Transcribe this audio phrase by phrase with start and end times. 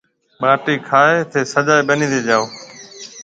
[0.41, 2.43] ٻاٽِي کائي ٿَي سجا ٻنِي تي جاو